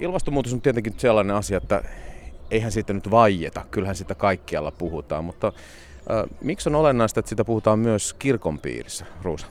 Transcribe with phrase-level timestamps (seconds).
[0.00, 1.82] ilmastonmuutos on tietenkin sellainen asia, että
[2.50, 7.44] eihän siitä nyt vaieta, kyllähän sitä kaikkialla puhutaan, mutta äh, miksi on olennaista, että sitä
[7.44, 9.46] puhutaan myös kirkon piirissä, Ruusa?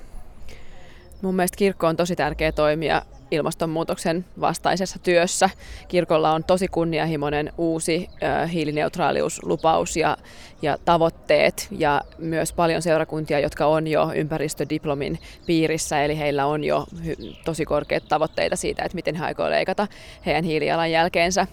[1.21, 3.01] Mun mielestä kirkko on tosi tärkeä toimija
[3.31, 5.49] ilmastonmuutoksen vastaisessa työssä.
[5.87, 8.09] Kirkolla on tosi kunnianhimoinen uusi
[8.53, 10.17] hiilineutraaliuslupaus ja,
[10.61, 16.85] ja tavoitteet ja myös paljon seurakuntia, jotka on jo ympäristödiplomin piirissä, eli heillä on jo
[17.45, 19.87] tosi korkeat tavoitteita siitä, että miten he aikoo leikata
[20.25, 21.47] heidän hiilijalanjälkeensä.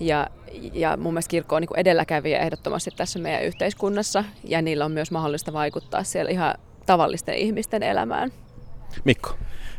[0.00, 0.26] Ja,
[0.72, 5.10] ja mun mielestä kirkko on niin edelläkävijä ehdottomasti tässä meidän yhteiskunnassa ja niillä on myös
[5.10, 6.54] mahdollista vaikuttaa siellä ihan
[6.86, 8.32] tavallisten ihmisten elämään.
[9.04, 9.34] Mikko.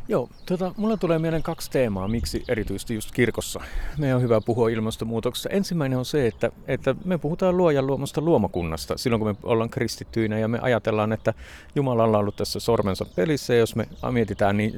[0.07, 3.59] Joo, tota, mulla tulee mieleen kaksi teemaa, miksi erityisesti just kirkossa
[3.97, 5.49] meidän on hyvä puhua ilmastonmuutoksesta.
[5.49, 10.39] Ensimmäinen on se, että, että me puhutaan luojan luomasta luomakunnasta silloin, kun me ollaan kristittyinä
[10.39, 11.33] ja me ajatellaan, että
[11.75, 14.73] Jumala on ollut tässä sormensa pelissä ja jos me mietitään, niin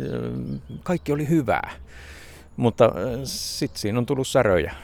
[0.84, 1.72] kaikki oli hyvää.
[2.58, 2.92] Mutta
[3.24, 4.76] sitten siinä on tullut säröjä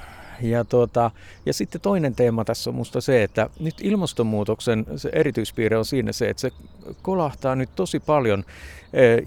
[0.41, 1.11] ja, tuota,
[1.45, 6.11] ja sitten toinen teema tässä on minusta se, että nyt ilmastonmuutoksen se erityispiirre on siinä
[6.11, 6.51] se, että se
[7.01, 8.43] kolahtaa nyt tosi paljon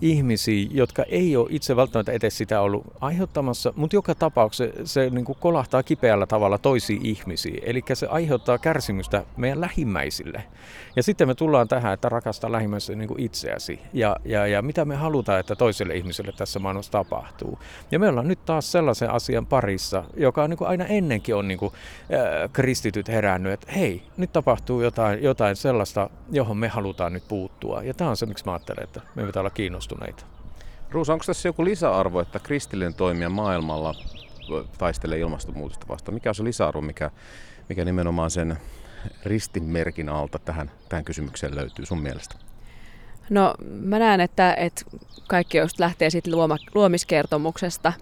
[0.00, 5.10] ihmisiä, jotka ei ole itse välttämättä edes sitä ollut aiheuttamassa, mutta joka tapauksessa se, se
[5.10, 7.62] niin kuin kolahtaa kipeällä tavalla toisiin ihmisiin.
[7.62, 10.44] Eli se aiheuttaa kärsimystä meidän lähimmäisille.
[10.96, 14.96] Ja sitten me tullaan tähän, että rakastaa lähimmäistä niin itseäsi ja, ja, ja mitä me
[14.96, 17.58] halutaan, että toiselle ihmiselle tässä maailmassa tapahtuu.
[17.90, 21.48] Ja me ollaan nyt taas sellaisen asian parissa, joka on niin kuin aina ennenkin on
[21.48, 27.12] niin kuin, äh, kristityt herännyt, että hei, nyt tapahtuu jotain, jotain sellaista, johon me halutaan
[27.12, 27.82] nyt puuttua.
[27.82, 30.24] Ja tämä on se, miksi mä ajattelen, että me pitää olla kiinnostuneita.
[30.90, 33.94] Ruusa, onko tässä joku lisäarvo, että kristillinen toimija maailmalla
[34.78, 36.14] taistelee ilmastonmuutosta vastaan?
[36.14, 37.10] Mikä on se lisäarvo, mikä,
[37.68, 38.58] mikä nimenomaan sen
[39.24, 42.34] ristinmerkin alta tähän, tähän kysymykseen löytyy sun mielestä?
[43.30, 44.82] No mä näen, että, että
[45.28, 47.92] kaikki just lähtee siitä luoma, luomiskertomuksesta,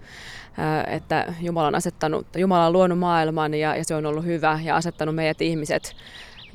[0.87, 4.75] että Jumala on, asettanut, Jumala on luonut maailman ja, ja se on ollut hyvä ja
[4.75, 5.95] asettanut meidät ihmiset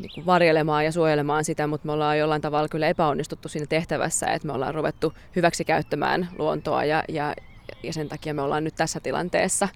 [0.01, 4.27] niin kuin varjelemaan ja suojelemaan sitä, mutta me ollaan jollain tavalla kyllä epäonnistuttu siinä tehtävässä,
[4.27, 7.35] että me ollaan ruvettu hyväksi käyttämään luontoa ja, ja,
[7.83, 9.69] ja sen takia me ollaan nyt tässä tilanteessa.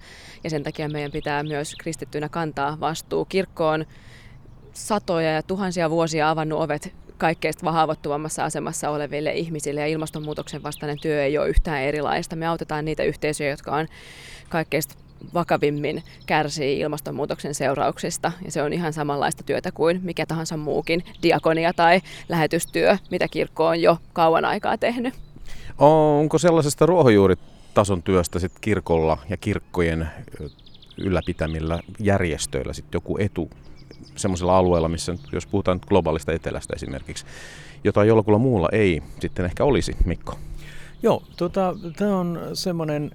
[0.43, 3.25] Ja sen takia meidän pitää myös kristittyinä kantaa vastuu.
[3.25, 3.85] kirkkoon
[4.73, 11.23] satoja ja tuhansia vuosia avannut ovet kaikkein haavoittuvammassa asemassa oleville ihmisille ja ilmastonmuutoksen vastainen työ
[11.23, 12.35] ei ole yhtään erilaista.
[12.35, 13.87] Me autetaan niitä yhteisöjä, jotka on
[14.49, 14.83] kaikkein
[15.33, 18.31] vakavimmin kärsii ilmastonmuutoksen seurauksista.
[18.45, 23.67] Ja se on ihan samanlaista työtä kuin mikä tahansa muukin diakonia tai lähetystyö, mitä kirkko
[23.67, 25.13] on jo kauan aikaa tehnyt.
[25.77, 30.07] Onko sellaisesta ruohonjuuritason työstä sit kirkolla ja kirkkojen
[30.97, 33.49] ylläpitämillä järjestöillä sit joku etu
[34.15, 37.25] semmoisella alueella, missä jos puhutaan globaalista etelästä esimerkiksi,
[37.83, 40.37] jota jollakulla muulla ei sitten ehkä olisi, Mikko?
[41.03, 43.11] Joo, tota, tämä on semmoinen,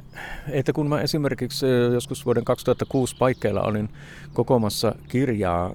[0.48, 3.88] että kun mä esimerkiksi joskus vuoden 2006 paikkeilla olin
[4.32, 5.72] kokoamassa kirjaa ö,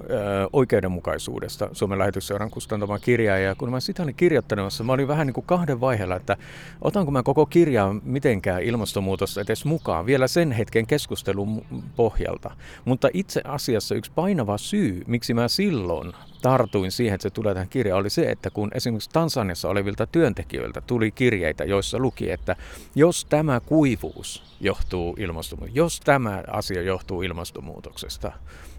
[0.52, 5.34] oikeudenmukaisuudesta, Suomen lähetysseuran kustantama kirjaa, ja kun mä sitä olin kirjoittanut, mä olin vähän niin
[5.34, 6.36] kuin kahden vaiheella, että
[6.82, 11.64] otanko mä koko kirjaa mitenkään ilmastonmuutosta edes mukaan vielä sen hetken keskustelun
[11.96, 12.50] pohjalta.
[12.84, 16.12] Mutta itse asiassa yksi painava syy, miksi mä silloin
[16.42, 20.80] tartuin siihen, että se tulee tähän kirjaan, oli se, että kun esimerkiksi Tansaniassa olevilta työntekijöiltä
[20.80, 22.56] tuli kirjeitä, joissa luki, että
[22.94, 28.32] jos tämä kuivuus johtuu ilmastonmuutoksesta, jos tämä asia johtuu ilmastonmuutoksesta,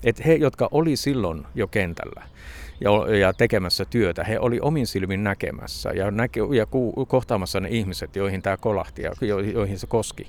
[0.03, 2.23] että he, jotka oli silloin jo kentällä
[2.81, 7.69] ja, ja tekemässä työtä, he oli omin silmin näkemässä ja, näke, ja ku, kohtaamassa ne
[7.69, 10.27] ihmiset, joihin tämä kolahti ja jo, joihin se koski,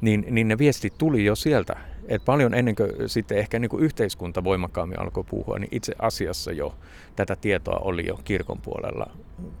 [0.00, 1.76] niin, niin ne viestit tuli jo sieltä
[2.08, 6.52] et paljon ennen kuin sitten ehkä niin kuin yhteiskunta voimakkaammin alkoi puhua, niin itse asiassa
[6.52, 6.74] jo
[7.16, 9.10] tätä tietoa oli jo kirkon puolella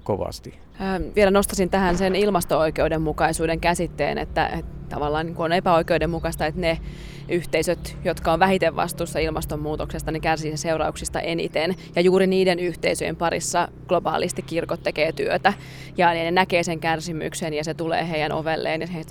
[0.04, 0.54] kovasti.
[0.78, 6.78] Ää, vielä nostasin tähän sen ilmasto-oikeudenmukaisuuden käsitteen, että, että tavallaan niin on epäoikeudenmukaista, että ne
[7.28, 11.74] yhteisöt, jotka on vähiten vastuussa ilmastonmuutoksesta, ne kärsii sen seurauksista eniten.
[11.96, 15.52] Ja juuri niiden yhteisöjen parissa globaalisti kirkot tekee työtä.
[15.96, 18.80] Ja ne näkee sen kärsimyksen ja se tulee heidän ovelleen.
[18.80, 19.04] Ja he,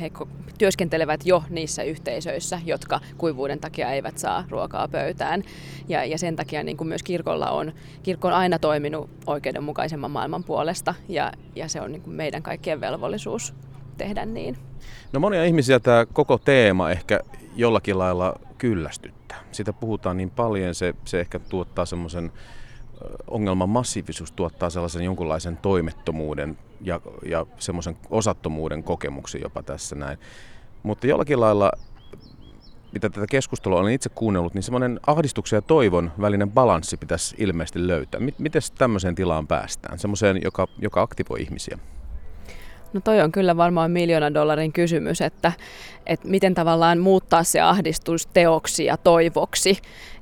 [0.00, 0.10] he
[0.58, 5.42] työskentelevät jo niissä yhteisöissä, jotka kuivuuden takia eivät saa ruokaa pöytään.
[5.88, 7.72] Ja, ja sen takia niin kuin myös kirkolla on,
[8.02, 10.94] kirkko on aina toiminut oikeudenmukaisemman maailman puolesta.
[11.08, 13.54] Ja, ja se on niin kuin meidän kaikkien velvollisuus
[13.98, 14.58] tehdä niin.
[15.12, 17.20] No monia ihmisiä tämä koko teema ehkä
[17.56, 19.38] jollakin lailla kyllästyttää.
[19.52, 22.32] Sitä puhutaan niin paljon, se, se ehkä tuottaa semmoisen
[23.26, 30.18] ongelman massiivisuus tuottaa sellaisen jonkunlaisen toimettomuuden ja, ja semmoisen osattomuuden kokemuksen jopa tässä näin.
[30.82, 31.72] Mutta jollakin lailla,
[32.92, 37.86] mitä tätä keskustelua olen itse kuunnellut, niin semmoinen ahdistuksen ja toivon välinen balanssi pitäisi ilmeisesti
[37.86, 38.20] löytää.
[38.38, 39.98] Miten tämmöiseen tilaan päästään?
[39.98, 41.78] Semmoiseen, joka, joka aktivoi ihmisiä?
[42.92, 45.52] No toi on kyllä varmaan miljoonan dollarin kysymys, että,
[46.06, 49.78] että miten tavallaan muuttaa se ahdistus teoksi ja toivoksi.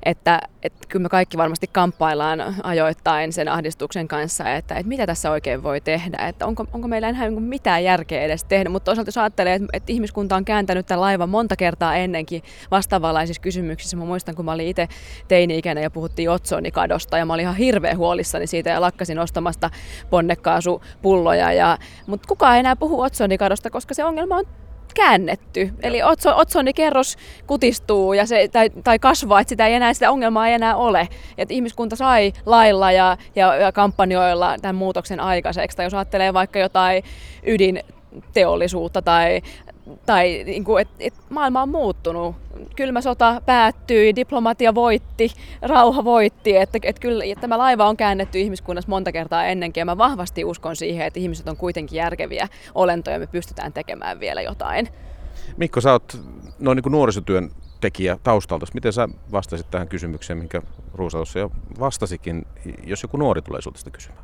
[0.07, 5.31] Että, että kyllä me kaikki varmasti kamppaillaan ajoittain sen ahdistuksen kanssa, että, että mitä tässä
[5.31, 8.69] oikein voi tehdä, että onko, onko meillä enää niinku mitään järkeä edes tehdä.
[8.69, 13.41] Mutta toisaalta jos ajattelee, että, että ihmiskunta on kääntänyt tämän laivan monta kertaa ennenkin vastaavanlaisissa
[13.41, 13.97] kysymyksissä.
[13.97, 14.87] Mä muistan, kun mä olin itse
[15.27, 19.69] teini-ikäinen ja puhuttiin otsonikadosta ja mä olin ihan hirveän huolissani siitä ja lakkasin ostamasta
[20.09, 21.53] ponnekaasupulloja.
[21.53, 21.77] Ja,
[22.07, 24.45] mutta kukaan ei enää puhu otsonikadosta, koska se ongelma on
[24.93, 25.73] käännetty.
[25.81, 27.17] Eli otso, otsonikerros
[27.47, 31.07] kutistuu ja se, tai, tai kasvaa, että sitä, ei enää, sitä ongelmaa ei enää ole.
[31.37, 35.77] Et ihmiskunta sai lailla ja, ja, ja kampanjoilla tämän muutoksen aikaiseksi.
[35.77, 37.03] Tai jos ajattelee vaikka jotain
[37.45, 39.41] ydinteollisuutta tai
[40.05, 42.35] tai niin kuin, et, et maailma on muuttunut.
[42.75, 45.31] Kylmä sota päättyi, diplomatia voitti,
[45.61, 46.57] rauha voitti.
[46.57, 50.45] Että, et kyllä että tämä laiva on käännetty ihmiskunnassa monta kertaa ennenkin ja mä vahvasti
[50.45, 54.87] uskon siihen, että ihmiset on kuitenkin järkeviä olentoja ja me pystytään tekemään vielä jotain.
[55.57, 56.17] Mikko, sä oot
[56.59, 57.51] noin niin kuin nuorisotyön
[57.81, 58.65] tekijä taustalta.
[58.73, 60.61] Miten sä vastasit tähän kysymykseen, minkä
[60.93, 62.45] Ruusa jo vastasikin,
[62.85, 64.23] jos joku nuori tulee sulta sitä kysymään?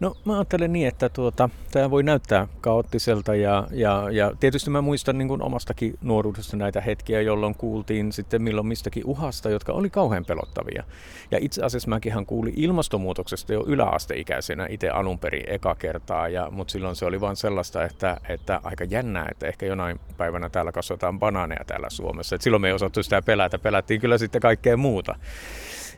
[0.00, 4.80] No mä ajattelen niin, että tuota, tämä voi näyttää kaoottiselta ja, ja, ja tietysti mä
[4.80, 9.90] muistan niin kuin omastakin nuoruudesta näitä hetkiä, jolloin kuultiin sitten milloin mistäkin uhasta, jotka oli
[9.90, 10.84] kauhean pelottavia.
[11.30, 16.72] Ja itse asiassa mäkin kuulin ilmastonmuutoksesta jo yläasteikäisenä itse alun perin eka kertaa, ja, mutta
[16.72, 21.18] silloin se oli vain sellaista, että, että aika jännää, että ehkä jonain päivänä täällä kasvataan
[21.18, 22.36] banaaneja täällä Suomessa.
[22.36, 25.14] Et silloin me ei osattu sitä pelätä, pelättiin kyllä sitten kaikkea muuta.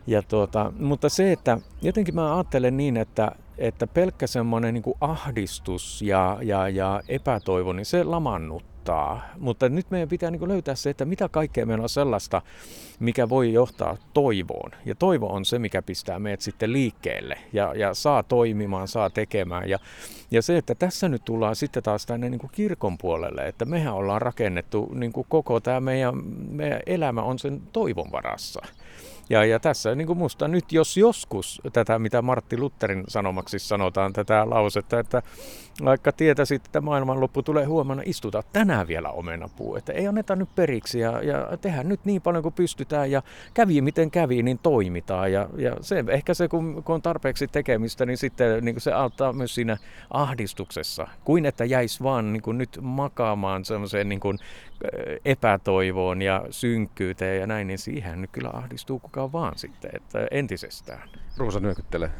[0.07, 6.03] Ja tuota, mutta se, että jotenkin mä ajattelen niin, että, että pelkkä semmoinen niin ahdistus
[6.03, 9.23] ja, ja, ja epätoivo, niin se lamannuttaa.
[9.39, 12.43] Mutta nyt meidän pitää niin löytää se, että mitä kaikkea meillä on sellaista,
[13.01, 14.71] mikä voi johtaa toivoon.
[14.85, 19.69] Ja toivo on se, mikä pistää meidät sitten liikkeelle ja, ja saa toimimaan, saa tekemään.
[19.69, 19.79] Ja,
[20.31, 24.23] ja se, että tässä nyt tullaan sitten taas tänne niin kirkon puolelle, että mehän ollaan
[24.23, 26.15] rakennettu niin koko tämä meidän,
[26.51, 28.63] meidän elämä on sen toivon varassa.
[29.31, 34.13] Ja, ja tässä niin kuin musta nyt, jos joskus tätä, mitä Martti Lutherin sanomaksi sanotaan,
[34.13, 35.23] tätä lausetta, että
[35.85, 39.77] vaikka tietäisit, että maailmanloppu tulee huomenna, istuta tänään vielä omenapuu.
[39.77, 43.23] Että ei anneta nyt periksi ja, ja tehdään nyt niin paljon kuin pystytään ja
[43.55, 45.33] kävi miten kävi, niin toimitaan.
[45.33, 48.93] Ja, ja se, ehkä se, kun, kun on tarpeeksi tekemistä, niin sitten niin kuin se
[48.93, 49.77] auttaa myös siinä
[50.11, 54.39] ahdistuksessa, kuin että jäisi vaan niin kuin nyt makaamaan semmoiseen niin kuin
[55.25, 61.09] epätoivoon ja synkkyyteen ja näin, niin siihen nyt kyllä ahdistuu kukaan vaan sitten, että entisestään.
[61.37, 62.11] Ruusa nyökyttelee.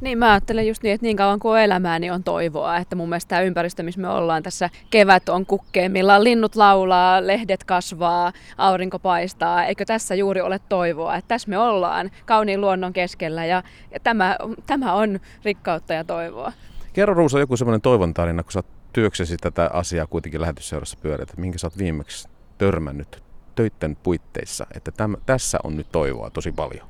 [0.00, 2.76] Niin, mä ajattelen just niin, että niin kauan kuin on elämää, niin on toivoa.
[2.76, 7.64] Että mun mielestä tämä ympäristö, missä me ollaan tässä, kevät on kukkeemmilla, linnut laulaa, lehdet
[7.64, 9.64] kasvaa, aurinko paistaa.
[9.64, 11.16] Eikö tässä juuri ole toivoa?
[11.16, 14.36] Että tässä me ollaan kauniin luonnon keskellä ja, ja tämä,
[14.66, 16.52] tämä on rikkautta ja toivoa.
[16.92, 21.58] Kerro Ruusa joku semmoinen toivon tarina, kun sä työksesi tätä asiaa kuitenkin lähetysseurassa pyörät, minkä
[21.58, 22.28] sä oot viimeksi
[22.58, 23.22] törmännyt
[23.54, 26.86] töitten puitteissa, että täm, tässä on nyt toivoa tosi paljon?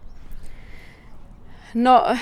[1.75, 2.17] No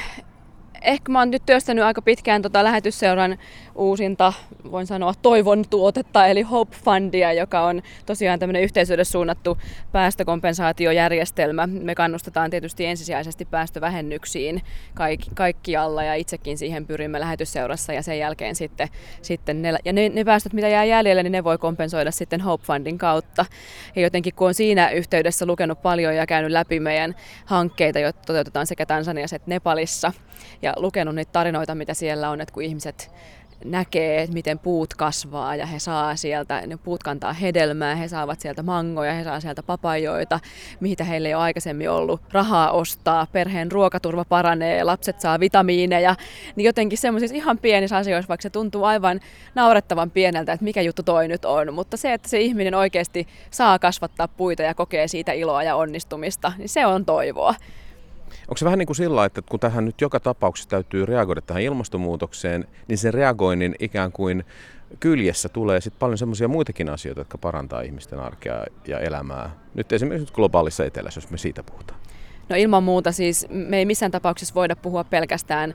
[0.83, 3.39] ehkä mä oon nyt työstänyt aika pitkään tota lähetysseuran
[3.75, 4.33] uusinta,
[4.71, 9.59] voin sanoa, toivon tuotetta, eli Hope Fundia, joka on tosiaan tämmöinen yhteisölle suunnattu
[9.93, 11.67] päästökompensaatiojärjestelmä.
[11.67, 14.63] Me kannustetaan tietysti ensisijaisesti päästövähennyksiin
[14.95, 18.89] kaikki, kaikkialla ja itsekin siihen pyrimme lähetysseurassa ja sen jälkeen sitten,
[19.23, 22.65] sitten ne, ja ne, ne päästöt, mitä jää jäljelle, niin ne voi kompensoida sitten Hope
[22.65, 23.47] Fundin kautta.
[23.97, 28.67] Ja jotenkin kun on siinä yhteydessä lukenut paljon ja käynyt läpi meidän hankkeita, joita toteutetaan
[28.67, 30.13] sekä Tansaniassa että Nepalissa,
[30.63, 33.11] ja lukenut niitä tarinoita, mitä siellä on, että kun ihmiset
[33.65, 38.41] näkee, että miten puut kasvaa ja he saa sieltä, ne puut kantaa hedelmää, he saavat
[38.41, 40.41] sieltä mangoja, he saa sieltä papajoita,
[40.81, 46.17] mitä heille ei ole aikaisemmin ollut rahaa ostaa, perheen ruokaturva paranee, lapset saa vitamiineja,
[46.57, 49.21] niin jotenkin semmoisissa ihan pienissä asioissa, vaikka se tuntuu aivan
[49.55, 53.79] naurettavan pieneltä, että mikä juttu toi nyt on, mutta se, että se ihminen oikeasti saa
[53.79, 57.55] kasvattaa puita ja kokee siitä iloa ja onnistumista, niin se on toivoa.
[58.43, 61.63] Onko se vähän niin kuin sillä, että kun tähän nyt joka tapauksessa täytyy reagoida tähän
[61.63, 64.45] ilmastonmuutokseen, niin sen reagoinnin ikään kuin
[65.01, 69.51] kyljessä tulee sitten paljon semmoisia muitakin asioita, jotka parantaa ihmisten arkea ja elämää.
[69.75, 72.01] Nyt esimerkiksi globaalissa etelässä, jos me siitä puhutaan.
[72.49, 75.75] No ilman muuta siis me ei missään tapauksessa voida puhua pelkästään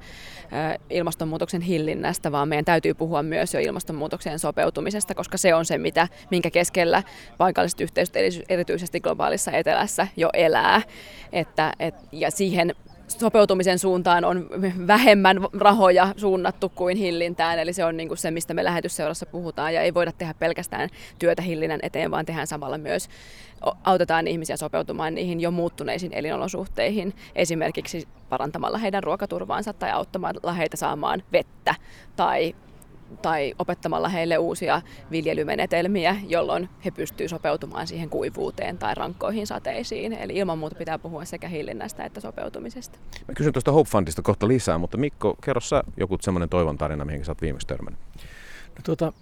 [0.90, 6.08] ilmastonmuutoksen hillinnästä, vaan meidän täytyy puhua myös jo ilmastonmuutokseen sopeutumisesta, koska se on se, mitä,
[6.32, 7.04] minkä keskellä
[7.38, 8.16] paikalliset yhteisöt,
[8.50, 10.82] erityisesti globaalissa etelässä, jo elää.
[11.32, 12.76] Että, et, ja siihen
[13.20, 14.50] sopeutumisen suuntaan on
[14.88, 19.74] vähemmän rahoja suunnattu kuin hillintään, eli se on niin kuin se, mistä me lähetysseurassa puhutaan,
[19.74, 20.90] ja ei voida tehdä pelkästään
[21.20, 23.10] työtä hillinnän eteen, vaan tehdään samalla myös,
[23.84, 31.24] autetaan ihmisiä sopeutumaan niihin jo muuttuneisiin elinolosuhteihin, esimerkiksi parantamalla heidän ruokaturvaansa tai auttamalla heitä saamaan
[31.32, 31.76] vettä
[32.16, 32.56] tai
[33.22, 40.14] tai opettamalla heille uusia viljelymenetelmiä, jolloin he pystyvät sopeutumaan siihen kuivuuteen tai rankkoihin sateisiin.
[40.14, 43.00] Eli ilman muuta pitää puhua sekä hillinnästä että sopeutumisesta.
[43.28, 47.06] Mä kysyn tuosta Hope Fundista kohta lisää, mutta Mikko, kerro sä joku semmoinen toivon tarina,
[47.06, 48.00] mihin sä oot viimeksi törmännyt.
[48.76, 49.14] No, tuota,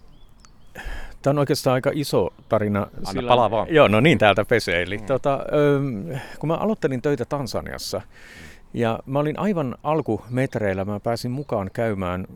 [1.22, 2.82] Tämä on oikeastaan aika iso tarina.
[2.82, 3.28] Anna sillä...
[3.28, 3.68] palaa vaan.
[3.70, 4.82] Joo, no niin, täältä pesee.
[4.82, 5.06] Eli, mm.
[5.06, 5.40] tuota,
[6.40, 8.02] kun mä aloittelin töitä Tansaniassa,
[8.74, 12.28] ja mä olin aivan alkumetreillä, mä pääsin mukaan käymään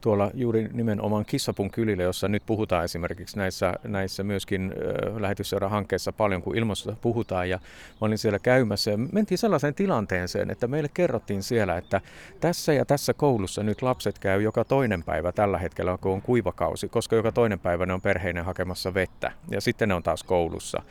[0.00, 4.74] tuolla juuri nimenomaan Kissapun kylillä, jossa nyt puhutaan esimerkiksi näissä, näissä myöskin
[5.18, 7.50] lähetysseura-hankkeissa paljon, kun ilmastosta puhutaan.
[7.50, 7.56] Ja
[8.00, 12.00] mä olin siellä käymässä ja mentiin sellaiseen tilanteeseen, että meille kerrottiin siellä, että
[12.40, 16.88] tässä ja tässä koulussa nyt lapset käy joka toinen päivä tällä hetkellä, kun on kuivakausi,
[16.88, 20.82] koska joka toinen päivä ne on perheinen hakemassa vettä ja sitten ne on taas koulussa.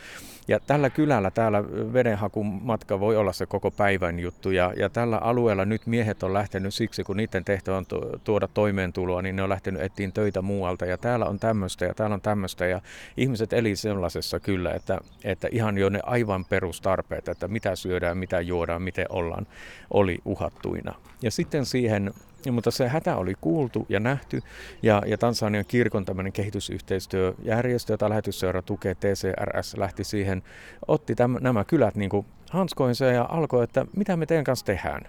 [0.48, 1.64] Ja tällä kylällä täällä
[1.94, 4.52] vedenhakumatka voi olla se koko päivän juttu.
[4.52, 7.86] Ja, ja tällä alueella nyt miehet on lähtenyt siksi, kun niiden tehtävä on
[8.24, 10.86] tuoda toimeentuloa, niin ne on lähtenyt etsiin töitä muualta.
[10.86, 12.66] Ja täällä on tämmöistä ja täällä on tämmöistä.
[12.66, 12.82] Ja
[13.18, 18.42] ihmiset eli sellaisessa kyllä, että, että ihan jo ne aivan perustarpeet, että mitä syödään, mitä
[18.42, 19.48] juodaan, miten ollaan,
[19.92, 20.96] oli uhattuina.
[21.22, 22.14] Ja sitten siihen
[22.46, 24.42] ja, mutta se hätä oli kuultu ja nähty,
[24.82, 30.44] ja, ja Tansanian kirkon tämmöinen kehitysyhteistyöjärjestö, jota lähetysseura tukee, TCRS, lähti siihen,
[30.88, 35.02] otti täm, nämä kylät niin hanskoinsa ja alkoi, että mitä me teidän kanssa tehdään.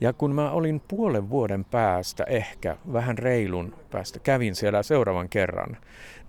[0.00, 5.76] Ja kun mä olin puolen vuoden päästä, ehkä vähän reilun päästä, kävin siellä seuraavan kerran,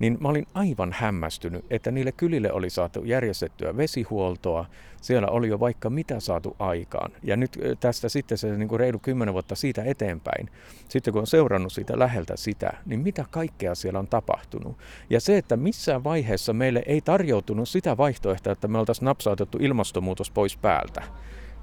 [0.03, 4.65] niin mä olin aivan hämmästynyt, että niille kylille oli saatu järjestettyä vesihuoltoa,
[5.01, 7.11] siellä oli jo vaikka mitä saatu aikaan.
[7.23, 10.49] Ja nyt tästä sitten se niin kuin reilu kymmenen vuotta siitä eteenpäin,
[10.89, 14.77] sitten kun on seurannut siitä läheltä sitä, niin mitä kaikkea siellä on tapahtunut.
[15.09, 20.31] Ja se, että missään vaiheessa meille ei tarjoutunut sitä vaihtoehtoa, että me oltaisiin napsautettu ilmastonmuutos
[20.31, 21.03] pois päältä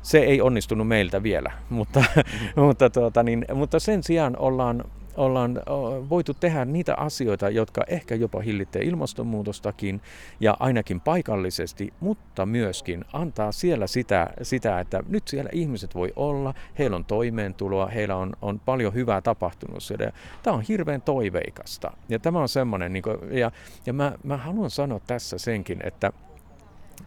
[0.02, 2.04] se ei onnistunut meiltä vielä, mutta,
[2.56, 4.84] mutta, tuota, niin, mutta sen sijaan ollaan,
[5.16, 5.62] ollaan
[6.10, 10.00] voitu tehdä niitä asioita, jotka ehkä jopa hillittää ilmastonmuutostakin
[10.40, 16.54] ja ainakin paikallisesti, mutta myöskin antaa siellä sitä, sitä että nyt siellä ihmiset voi olla,
[16.78, 20.12] heillä on toimeentuloa, heillä on, on paljon hyvää tapahtunut siellä.
[20.42, 23.50] Tämä on hirveän toiveikasta ja tämä on semmoinen, niin kuin, ja,
[23.86, 26.12] ja mä, mä haluan sanoa tässä senkin, että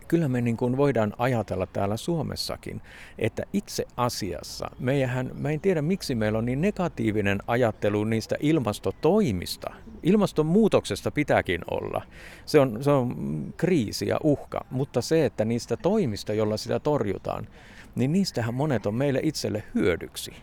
[0.07, 2.81] kyllä me niin kuin voidaan ajatella täällä Suomessakin,
[3.19, 9.73] että itse asiassa meidän, mä en tiedä miksi meillä on niin negatiivinen ajattelu niistä ilmastotoimista.
[10.03, 12.01] Ilmastonmuutoksesta pitääkin olla.
[12.45, 13.13] Se on, se on
[13.57, 17.47] kriisi ja uhka, mutta se, että niistä toimista, joilla sitä torjutaan,
[17.95, 20.33] niin niistähän monet on meille itselle hyödyksi.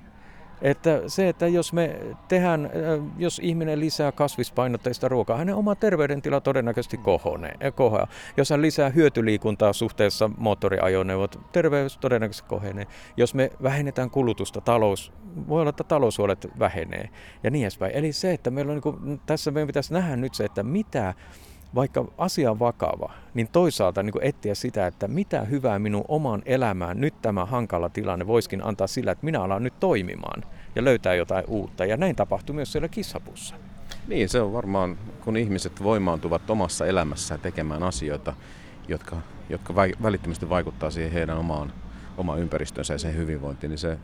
[0.62, 2.70] Että se, että jos me tehdään, äh,
[3.18, 8.06] jos ihminen lisää kasvispainotteista ruokaa, hänen oma terveydentila todennäköisesti kohonee, äh, kohoaa.
[8.36, 12.86] Jos hän lisää hyötyliikuntaa suhteessa moottoriajoneuvot, terveys todennäköisesti kohenee.
[13.16, 15.12] Jos me vähennetään kulutusta, talous,
[15.48, 17.08] voi olla, että taloushuolet vähenee
[17.42, 17.92] ja niin edespäin.
[17.94, 21.14] Eli se, että meillä on niin kuin, tässä meidän pitäisi nähdä nyt se, että mitä
[21.74, 27.00] vaikka asia on vakava, niin toisaalta niin etsiä sitä, että mitä hyvää minun omaan elämään
[27.00, 31.44] nyt tämä hankala tilanne voisikin antaa sillä, että minä alan nyt toimimaan ja löytää jotain
[31.48, 31.84] uutta.
[31.84, 33.54] Ja näin tapahtuu myös siellä kissapussa.
[34.08, 38.34] Niin, se on varmaan, kun ihmiset voimaantuvat omassa elämässään tekemään asioita,
[38.88, 39.16] jotka,
[39.48, 41.72] jotka välittömästi vaikuttaa siihen heidän omaan,
[42.16, 43.98] omaan ympäristönsä ja sen hyvinvointiin, niin se,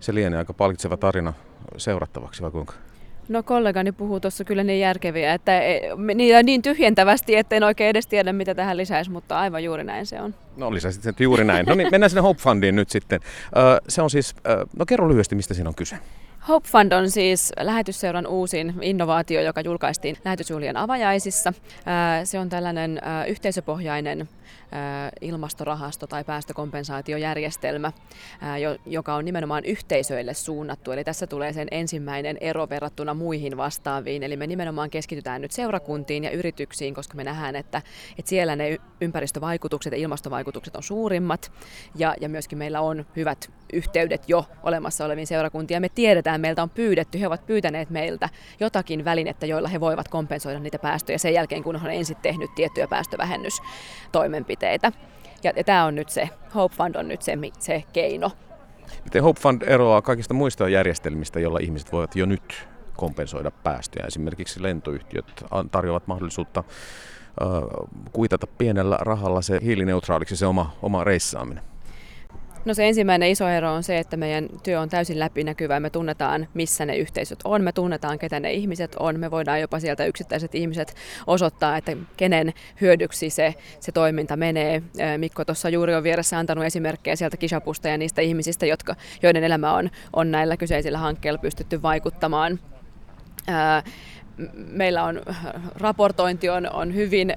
[0.00, 1.32] se lienee aika palkitseva tarina
[1.76, 2.74] seurattavaksi, vai kuinka?
[3.28, 5.80] No kollegani puhuu tuossa kyllä niin järkeviä, että e,
[6.14, 10.06] niin, niin tyhjentävästi, että en oikein edes tiedä, mitä tähän lisäisi, mutta aivan juuri näin
[10.06, 10.34] se on.
[10.56, 11.66] No lisäsit sen juuri näin.
[11.66, 13.20] No niin, mennään sinne Hope Fundiin nyt sitten.
[13.88, 14.34] Se on siis,
[14.78, 15.96] no kerro lyhyesti, mistä siinä on kyse.
[16.48, 21.52] Hope Fund on siis lähetysseuran uusin innovaatio, joka julkaistiin lähetysjuhlien avajaisissa.
[22.24, 24.28] Se on tällainen yhteisöpohjainen
[25.20, 27.92] ilmastorahasto tai päästökompensaatiojärjestelmä,
[28.86, 30.92] joka on nimenomaan yhteisöille suunnattu.
[30.92, 34.22] Eli tässä tulee sen ensimmäinen ero verrattuna muihin vastaaviin.
[34.22, 37.82] Eli me nimenomaan keskitytään nyt seurakuntiin ja yrityksiin, koska me nähdään, että,
[38.18, 41.52] että siellä ne ympäristövaikutukset ja ilmastovaikutukset on suurimmat.
[41.94, 45.80] Ja, ja myöskin meillä on hyvät yhteydet jo olemassa oleviin seurakuntiin.
[45.80, 48.28] Me tiedetään, meiltä on pyydetty, he ovat pyytäneet meiltä
[48.60, 52.88] jotakin välinettä, joilla he voivat kompensoida niitä päästöjä sen jälkeen, kun on ensin tehnyt tiettyjä
[52.88, 54.92] päästövähennystoimenpiteitä.
[55.42, 58.30] Ja, ja tämä on nyt se, Hope Fund on nyt se, se keino.
[59.04, 64.06] Miten Hope Fund eroaa kaikista muista järjestelmistä, joilla ihmiset voivat jo nyt kompensoida päästöjä?
[64.06, 66.64] Esimerkiksi lentoyhtiöt tarjoavat mahdollisuutta
[68.12, 71.64] kuitata pienellä rahalla se hiilineutraaliksi se oma, oma reissaaminen.
[72.64, 75.80] No se ensimmäinen iso ero on se, että meidän työ on täysin läpinäkyvää.
[75.80, 79.20] Me tunnetaan, missä ne yhteisöt on, me tunnetaan, ketä ne ihmiset on.
[79.20, 80.94] Me voidaan jopa sieltä yksittäiset ihmiset
[81.26, 84.82] osoittaa, että kenen hyödyksi se, se toiminta menee.
[85.16, 89.74] Mikko tuossa juuri on vieressä antanut esimerkkejä sieltä Kishapusta ja niistä ihmisistä, jotka, joiden elämä
[89.74, 92.58] on, on näillä kyseisillä hankkeilla pystytty vaikuttamaan.
[94.54, 95.20] meillä on
[95.74, 97.36] raportointi on, on hyvin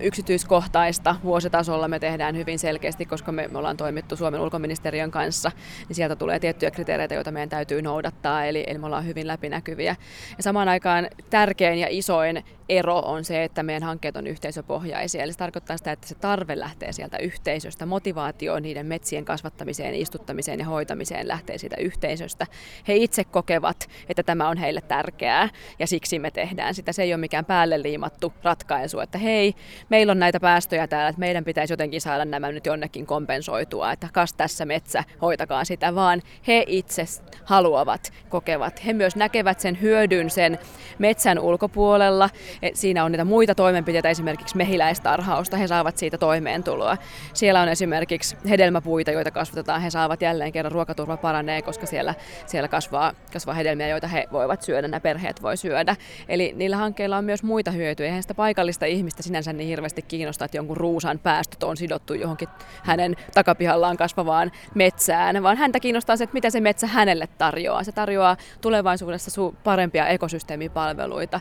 [0.00, 5.52] yksityiskohtaista vuositasolla me tehdään hyvin selkeästi, koska me, me ollaan toimittu Suomen ulkoministeriön kanssa,
[5.88, 9.96] niin sieltä tulee tiettyjä kriteereitä, joita meidän täytyy noudattaa, eli, eli me ollaan hyvin läpinäkyviä.
[10.36, 15.22] Ja samaan aikaan tärkein ja isoin ero on se, että meidän hankkeet on yhteisöpohjaisia.
[15.22, 17.86] Eli se tarkoittaa sitä, että se tarve lähtee sieltä yhteisöstä.
[17.86, 22.46] Motivaatio niiden metsien kasvattamiseen, istuttamiseen ja hoitamiseen lähtee siitä yhteisöstä.
[22.88, 25.48] He itse kokevat, että tämä on heille tärkeää
[25.78, 26.92] ja siksi me tehdään sitä.
[26.92, 29.54] Se ei ole mikään päälle liimattu ratkaisu, että hei,
[29.88, 34.08] meillä on näitä päästöjä täällä, että meidän pitäisi jotenkin saada nämä nyt jonnekin kompensoitua, että
[34.12, 37.04] kas tässä metsä, hoitakaa sitä, vaan he itse
[37.44, 38.86] haluavat, kokevat.
[38.86, 40.58] He myös näkevät sen hyödyn sen
[40.98, 42.30] metsän ulkopuolella
[42.74, 46.96] Siinä on niitä muita toimenpiteitä, esimerkiksi mehiläistarhausta, he saavat siitä toimeentuloa.
[47.34, 52.14] Siellä on esimerkiksi hedelmäpuita, joita kasvatetaan, he saavat jälleen kerran ruokaturva paranee, koska siellä,
[52.46, 55.96] siellä kasvaa, kasvaa hedelmiä, joita he voivat syödä, nämä perheet voi syödä.
[56.28, 58.06] Eli niillä hankkeilla on myös muita hyötyjä.
[58.06, 62.48] Eihän sitä paikallista ihmistä sinänsä niin hirveästi kiinnostaa, että jonkun ruusan päästöt on sidottu johonkin
[62.82, 67.84] hänen takapihallaan kasvavaan metsään, vaan häntä kiinnostaa se, että mitä se metsä hänelle tarjoaa.
[67.84, 71.40] Se tarjoaa tulevaisuudessa parempia ekosysteemipalveluita,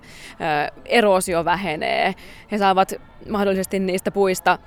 [0.86, 2.13] ero eroosio vähenee.
[2.51, 2.94] He saavat
[3.30, 4.60] mahdollisesti niistä puista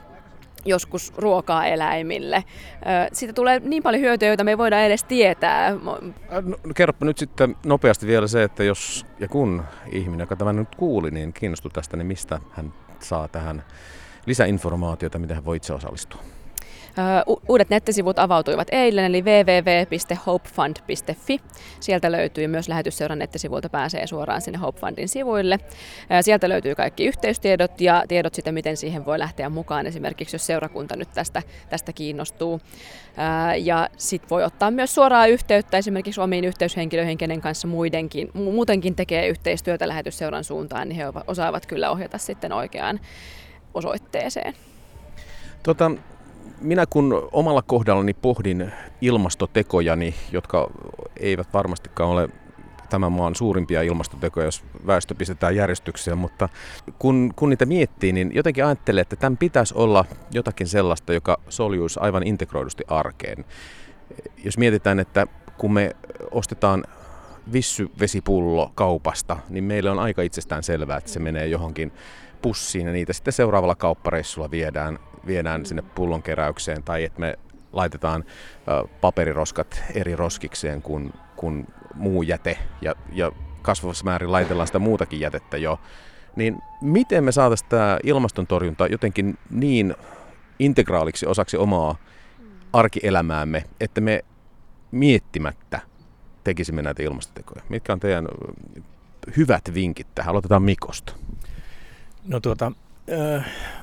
[0.65, 2.45] joskus ruokaa eläimille.
[3.13, 5.71] Siitä tulee niin paljon hyötyjä, joita me ei voida edes tietää.
[5.71, 5.99] No,
[6.75, 11.11] kerropa nyt sitten nopeasti vielä se, että jos ja kun ihminen, joka tämän nyt kuuli,
[11.11, 12.73] niin kiinnostuu tästä, niin mistä hän
[13.05, 13.65] saa tähän
[14.27, 16.23] lisäinformaatiota, miten hän voi itse osallistua?
[17.49, 21.41] Uudet nettisivut avautuivat eilen, eli www.hopefund.fi.
[21.81, 25.59] Sieltä löytyy myös lähetysseuran nettisivuilta pääsee suoraan sinne Hopefundin sivuille.
[26.21, 30.97] Sieltä löytyy kaikki yhteystiedot ja tiedot siitä, miten siihen voi lähteä mukaan, esimerkiksi jos seurakunta
[30.97, 32.61] nyt tästä, tästä kiinnostuu.
[33.63, 39.29] Ja sitten voi ottaa myös suoraa yhteyttä esimerkiksi omiin yhteyshenkilöihin, kenen kanssa muidenkin, muutenkin tekee
[39.29, 43.01] yhteistyötä lähetysseuran suuntaan, niin he osaavat kyllä ohjata sitten oikeaan
[43.75, 44.55] osoitteeseen.
[45.63, 45.91] Tota,
[46.61, 50.71] minä kun omalla kohdallani pohdin ilmastotekojani, jotka
[51.17, 52.29] eivät varmastikaan ole
[52.91, 56.49] tämän maan suurimpia ilmastotekoja, jos väestö pistetään järjestykseen, mutta
[56.99, 62.01] kun, kun niitä miettii, niin jotenkin ajattelee, että tämän pitäisi olla jotakin sellaista, joka soljuisi
[62.01, 63.45] aivan integroidusti arkeen.
[64.45, 65.27] Jos mietitään, että
[65.59, 65.97] kun me
[66.31, 66.85] ostetaan
[67.53, 71.93] vissyvesipullo kaupasta, niin meille on aika itsestään selvää, että se menee johonkin
[72.43, 77.39] pussiin ja niitä sitten seuraavalla kauppareissulla viedään viedään sinne pullonkeräykseen tai että me
[77.73, 78.25] laitetaan
[79.01, 83.33] paperiroskat eri roskikseen kuin, kuin muu jäte ja, ja
[83.63, 85.81] kasvavassa määrin laitellaan sitä muutakin jätettä jo,
[86.37, 89.95] niin miten me saataisiin tämä ilmastontorjunta jotenkin niin
[90.59, 91.97] integraaliksi osaksi omaa
[92.73, 94.25] arkielämäämme, että me
[94.91, 95.81] miettimättä
[96.45, 97.63] tekisimme näitä ilmastotekoja?
[97.69, 98.29] Mitkä on teidän
[99.37, 100.31] hyvät vinkit tähän?
[100.31, 101.13] Aloitetaan Mikosta.
[102.25, 102.73] No tuota,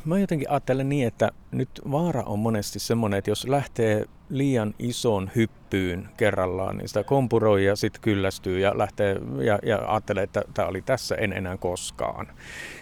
[0.05, 5.31] Mä jotenkin ajattelen niin, että nyt vaara on monesti semmoinen, että jos lähtee liian ison
[5.35, 10.67] hyppyyn kerrallaan, niin sitä kompuroi ja sitten kyllästyy ja lähtee ja, ja ajattelee, että tämä
[10.67, 12.27] oli tässä, en enää koskaan.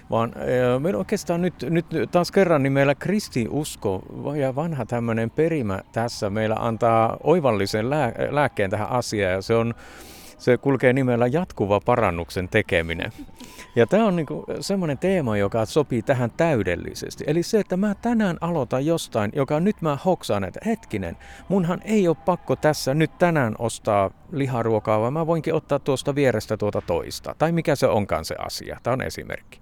[0.10, 0.34] Vaan
[0.80, 4.04] meillä oikeastaan nyt, nyt taas kerran, niin meillä kristiusko
[4.40, 9.74] ja vanha tämmöinen perimä tässä meillä antaa oivallisen lää, lääkkeen tähän asiaan ja se on
[10.38, 13.12] se kulkee nimellä jatkuva parannuksen tekeminen.
[13.76, 17.24] Ja tämä on niinku semmoinen teema, joka sopii tähän täydellisesti.
[17.28, 21.18] Eli se, että mä tänään aloitan jostain, joka nyt mä hoksaan, että hetkinen,
[21.50, 26.58] munhan ei ole pakko tässä nyt tänään ostaa liharuokaa, vaan mä voinkin ottaa tuosta vierestä
[26.58, 27.36] tuota toista.
[27.38, 28.80] Tai mikä se onkaan se asia.
[28.84, 29.60] Tämä on esimerkki.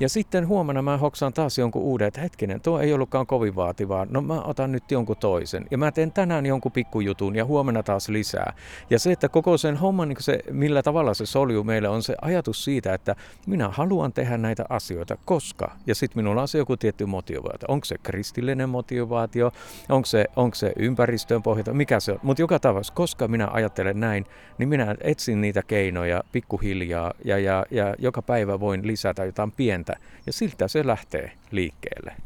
[0.00, 4.06] Ja sitten huomenna mä hoksaan taas jonkun uuden, että hetkinen, tuo ei ollutkaan kovin vaativaa.
[4.10, 5.66] No mä otan nyt jonkun toisen.
[5.70, 8.52] Ja mä teen tänään jonkun pikkujutun ja huomenna taas lisää.
[8.90, 12.14] Ja se, että koko sen homman, niin se, millä tavalla se soljuu meille, on se
[12.22, 15.70] ajatus siitä, että minä haluan tehdä näitä asioita, koska.
[15.86, 17.66] Ja sitten minulla on se joku tietty motivaatio.
[17.68, 19.52] Onko se kristillinen motivaatio,
[19.88, 22.18] onko se, onko se ympäristöön pohjalta, mikä se on.
[22.22, 24.26] Mutta joka tapauksessa, koska minä ajattelen näin,
[24.58, 29.79] niin minä etsin niitä keinoja pikkuhiljaa ja, ja, ja joka päivä voin lisätä jotain pientä
[29.84, 32.16] pientä ja siltä se lähtee liikkeelle.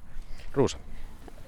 [0.52, 0.78] Ruusa.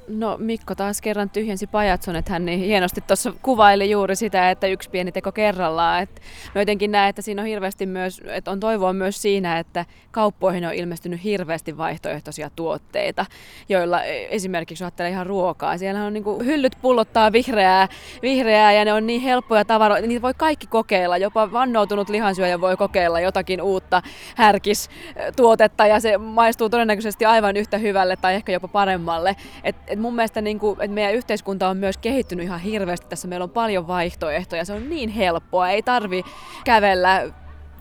[0.08, 4.66] No Mikko taas kerran tyhjensi pajatson, että hän niin hienosti tuossa kuvaili juuri sitä, että
[4.66, 6.02] yksi pieni teko kerrallaan.
[6.02, 6.22] Et
[6.54, 10.66] mä jotenkin näen, että siinä on hirveästi myös, että on toivoa myös siinä, että kauppoihin
[10.66, 13.26] on ilmestynyt hirveästi vaihtoehtoisia tuotteita,
[13.68, 15.78] joilla e, esimerkiksi ajattelee ihan ruokaa.
[15.78, 17.88] Siellä on niin hyllyt pullottaa vihreää,
[18.22, 21.16] vihreää ja ne on niin helppoja tavaroita, niitä voi kaikki kokeilla.
[21.16, 24.02] Jopa vannoutunut lihansyöjä voi kokeilla jotakin uutta
[24.36, 29.36] härkistuotetta ja se maistuu todennäköisesti aivan yhtä hyvälle tai ehkä jopa paremmalle.
[29.64, 33.06] Et, et mun mielestä niin kuin, että meidän yhteiskunta on myös kehittynyt ihan hirveästi.
[33.08, 34.64] Tässä meillä on paljon vaihtoehtoja.
[34.64, 35.70] Se on niin helppoa.
[35.70, 36.22] Ei tarvi
[36.64, 37.32] kävellä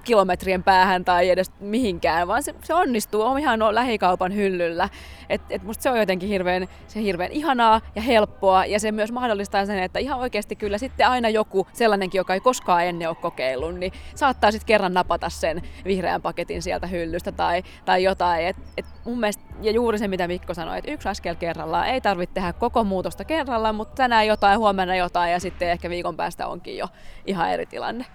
[0.06, 4.90] kilometrien päähän tai edes mihinkään, vaan se, se onnistuu on ihan on lähikaupan hyllyllä.
[5.30, 9.12] Et, et musta se on jotenkin hirveän, se hirveän ihanaa ja helppoa ja se myös
[9.12, 13.18] mahdollistaa sen, että ihan oikeasti kyllä sitten aina joku sellainenkin, joka ei koskaan ennen ole
[13.22, 18.48] kokeillut, niin saattaa sitten kerran napata sen vihreän paketin sieltä hyllystä tai, tai jotain.
[18.48, 22.02] Et, et mun mielestä, ja juuri se mitä Mikko sanoi, että yksi askel kerrallaan, ei
[22.02, 26.48] tarvitse tehdä koko muutosta kerrallaan, mutta tänään jotain, huomenna jotain ja sitten ehkä viikon päästä
[26.48, 26.88] onkin jo
[27.26, 28.06] ihan eri tilanne.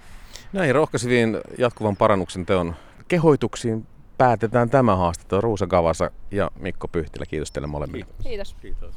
[0.52, 2.74] Näihin rohkaiseviin jatkuvan parannuksen teon
[3.08, 3.86] kehoituksiin
[4.18, 7.26] päätetään tämä haastattelu Ruusa Gavasa ja Mikko Pyhtilä.
[7.26, 8.06] Kiitos teille molemmille.
[8.22, 8.54] Kiitos.
[8.54, 8.94] Kiitos.